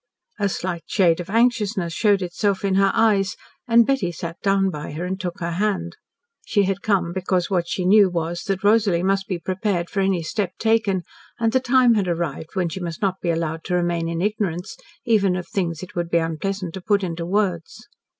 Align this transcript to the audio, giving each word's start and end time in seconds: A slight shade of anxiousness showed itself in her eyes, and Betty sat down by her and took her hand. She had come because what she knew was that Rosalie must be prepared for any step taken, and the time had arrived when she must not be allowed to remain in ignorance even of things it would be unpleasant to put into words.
A 0.39 0.49
slight 0.49 0.81
shade 0.87 1.19
of 1.19 1.29
anxiousness 1.29 1.93
showed 1.93 2.23
itself 2.23 2.65
in 2.65 2.73
her 2.73 2.91
eyes, 2.95 3.35
and 3.67 3.85
Betty 3.85 4.11
sat 4.11 4.35
down 4.41 4.71
by 4.71 4.93
her 4.93 5.05
and 5.05 5.21
took 5.21 5.41
her 5.41 5.51
hand. 5.51 5.95
She 6.43 6.63
had 6.63 6.81
come 6.81 7.13
because 7.13 7.51
what 7.51 7.67
she 7.67 7.85
knew 7.85 8.09
was 8.09 8.41
that 8.45 8.63
Rosalie 8.63 9.03
must 9.03 9.27
be 9.27 9.37
prepared 9.37 9.91
for 9.91 9.99
any 9.99 10.23
step 10.23 10.53
taken, 10.57 11.03
and 11.39 11.51
the 11.53 11.59
time 11.59 11.93
had 11.93 12.07
arrived 12.07 12.55
when 12.55 12.67
she 12.67 12.79
must 12.79 13.03
not 13.03 13.21
be 13.21 13.29
allowed 13.29 13.63
to 13.65 13.75
remain 13.75 14.09
in 14.09 14.23
ignorance 14.23 14.75
even 15.05 15.35
of 15.35 15.47
things 15.47 15.83
it 15.83 15.93
would 15.93 16.09
be 16.09 16.17
unpleasant 16.17 16.73
to 16.73 16.81
put 16.81 17.03
into 17.03 17.23
words. 17.23 17.87